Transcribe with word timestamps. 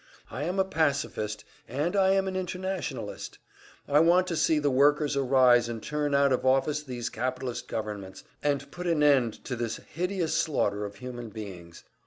I 0.31 0.45
am 0.45 0.57
a 0.57 0.65
pacifist, 0.65 1.43
and 1.67 1.95
I 1.95 2.09
am 2.13 2.27
an 2.27 2.35
internationalist; 2.35 3.37
I 3.87 3.99
want 3.99 4.25
to 4.29 4.35
see 4.35 4.57
the 4.57 4.71
workers 4.71 5.15
arise 5.15 5.69
and 5.69 5.79
turn 5.79 6.15
out 6.15 6.33
of 6.33 6.43
office 6.43 6.81
these 6.81 7.09
capitalist 7.11 7.67
governments, 7.67 8.23
and 8.41 8.71
put 8.71 8.87
an 8.87 9.03
end 9.03 9.45
to 9.45 9.55
this 9.55 9.75
hideous 9.77 10.33
slaughter 10.33 10.85
of 10.85 10.95
human 10.95 11.29
beings. 11.29 11.83